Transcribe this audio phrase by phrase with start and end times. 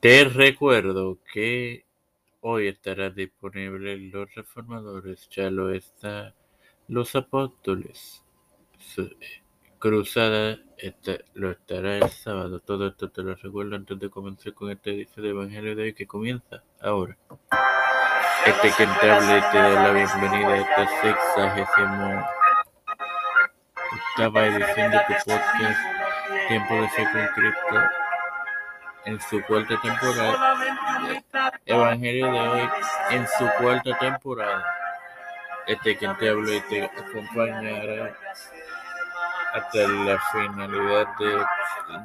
[0.00, 1.84] Te recuerdo que
[2.40, 6.34] hoy estará disponible Los Reformadores, ya lo está
[6.86, 8.22] Los Apóstoles.
[9.80, 10.60] Cruzada
[11.34, 12.60] lo estará el sábado.
[12.60, 15.94] Todo esto te lo recuerdo antes de comenzar con este edificio de Evangelio de hoy
[15.94, 17.18] que comienza ahora.
[18.46, 22.24] Este que te habla y te da la bienvenida a este sexagésimo
[23.90, 25.80] octava edición de tu podcast
[26.46, 28.07] Tiempo de ser con Cristo
[29.08, 30.54] en su cuarta temporada.
[31.64, 32.70] Evangelio de hoy
[33.10, 34.64] en su cuarta temporada.
[35.66, 38.16] Este quien te habla y te acompañará
[39.54, 41.44] hasta la finalidad de,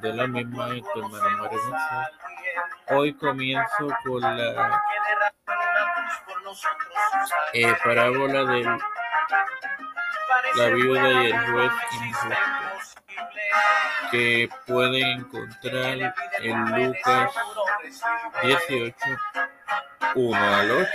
[0.02, 0.70] de la misma
[2.90, 4.82] Hoy comienzo con la
[7.54, 8.64] eh, parábola de
[10.56, 12.73] la viuda y el juez injusto
[14.12, 17.32] que pueden encontrar en Lucas
[18.44, 18.96] 18,
[20.16, 20.88] 1 al 8.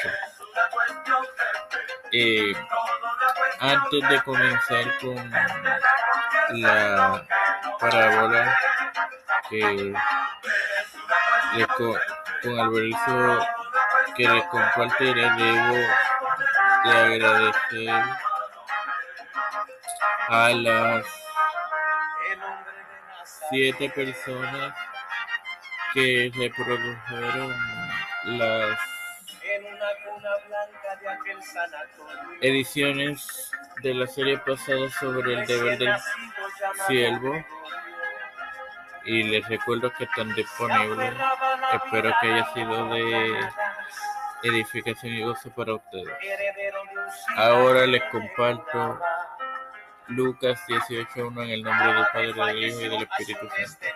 [2.12, 2.54] Eh,
[3.60, 5.32] antes de comenzar con
[6.60, 7.26] la
[7.80, 8.58] parábola
[9.50, 9.94] que
[11.54, 11.96] le, con,
[12.42, 13.46] el verso
[14.16, 15.74] que les compartiré, debo
[16.84, 18.04] de agradecer
[20.28, 21.27] a las
[23.50, 24.74] siete personas
[25.94, 27.54] que reprodujeron
[28.24, 28.78] las
[32.40, 33.50] ediciones
[33.82, 35.96] de la serie pasada sobre el deber del
[36.86, 37.44] siervo
[39.04, 41.12] y les recuerdo que están disponibles.
[41.72, 43.48] Espero que haya sido de
[44.42, 46.14] edificación y gozo para ustedes.
[47.36, 49.00] Ahora les comparto
[50.08, 53.86] Lucas 18.1 en el nombre del Padre, del Hijo y del Espíritu Santo.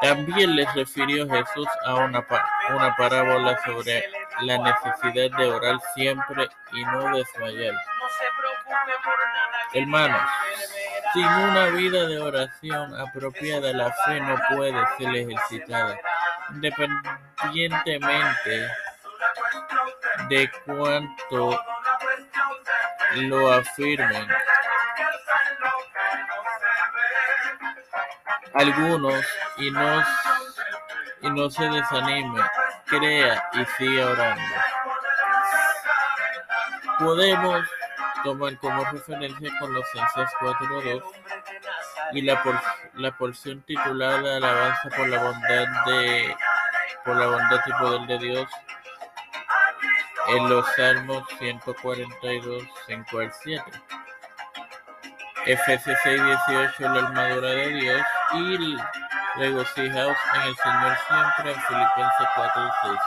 [0.00, 2.26] También les refirió Jesús a una,
[2.74, 4.04] una parábola sobre
[4.40, 7.74] la necesidad de orar siempre y no desmayar.
[9.74, 10.22] Hermanos,
[11.12, 15.98] sin una vida de oración apropiada, la fe no puede ser ejercitada,
[16.50, 18.68] independientemente
[20.28, 21.60] de cuánto
[23.14, 24.26] lo afirmen.
[28.54, 29.24] Algunos
[29.58, 30.02] y no,
[31.22, 32.40] y no se desanime,
[32.86, 34.54] crea y siga orando.
[36.98, 37.66] Podemos
[38.22, 41.02] tomar como referencia Colosenses 4.2
[42.12, 42.60] y la, por,
[42.94, 46.36] la porción titulada Alabanza por la bondad de
[47.04, 48.48] por la bondad y poder de Dios
[50.28, 53.64] en los Salmos 142, 5 al 7.
[55.46, 58.02] Efesios 6:18 la armadura de Dios
[58.34, 58.76] y
[59.36, 62.98] regocijaos en el Señor siempre en Filipenses 4:6.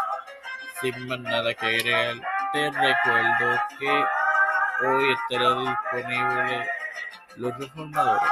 [0.81, 2.16] Sin más nada que agregar,
[2.53, 4.06] te recuerdo que
[4.85, 6.69] hoy estará disponible
[7.38, 8.30] los reformadores.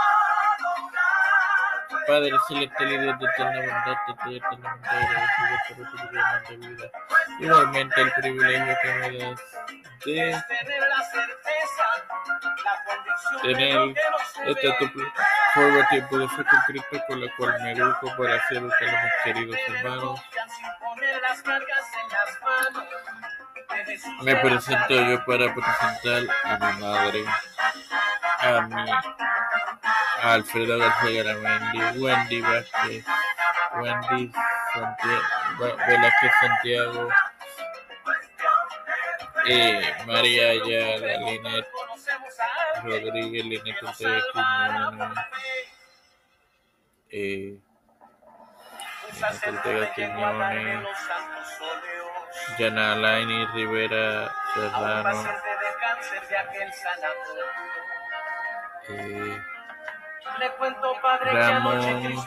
[2.06, 6.92] Padre celestial y Dios de eterna bondad, te estoy eternamente agradecido por tu gran vida.
[7.40, 9.42] Igualmente el privilegio que me das
[10.06, 10.44] de
[13.42, 13.94] tener
[14.46, 14.86] este tu
[15.54, 16.28] fuego fe con
[16.68, 18.74] Cristo con la cual me educo para hacer a mis
[19.24, 20.22] queridos hermanos.
[24.22, 27.26] Me presento yo para presentar a mi madre,
[28.40, 28.92] a mi
[30.22, 33.06] a Alfredo García Garamendi, Wendy Vázquez,
[33.76, 34.32] Wendy
[34.74, 37.10] Santiago, Velázquez Santiago,
[39.48, 41.68] eh, María Ayala, Linet
[42.84, 45.33] Rodríguez, Linet Ortega
[47.14, 47.54] eh,
[49.14, 50.88] Linet Ortega Quiñones,
[52.58, 55.24] Yana Alaini Rivera Serrano,
[58.90, 59.38] eh,
[61.32, 62.26] Ramón,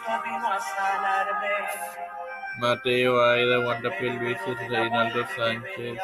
[2.58, 5.98] Mateo, Aida, Wanda Pelvices, Reinaldo Sánchez,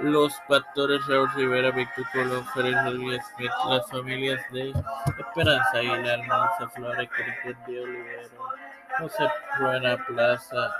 [0.00, 4.72] los pastores Raúl Rivera, Víctor Colón, Félix Rodríguez Smith, las familias de
[5.18, 8.48] Esperanza Aguilar, Manza Flores, Cristian de Olivero,
[8.98, 9.28] José
[9.60, 10.74] Buena Plaza,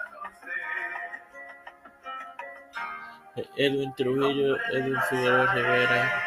[3.56, 6.24] Edwin Trujillo, Edwin Figueroa Rivera,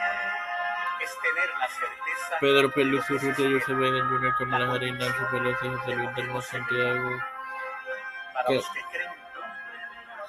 [2.40, 7.10] Pedro Pelus Urrutia, José Biden Jr., Camila Marín, Nancy Pelosi, José Luis Delmo Santiago,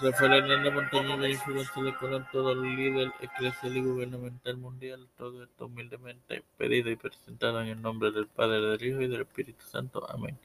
[0.03, 5.67] Rafael Hernández Montañez, Jennifer González Colón, todo el líder eclesial y gubernamental mundial, todo esto
[5.67, 10.05] humildemente pedido y presentado en el nombre del Padre, del Hijo y del Espíritu Santo.
[10.11, 10.37] Amén.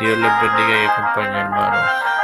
[0.00, 2.21] Dios les bendiga y acompañe, hermanos.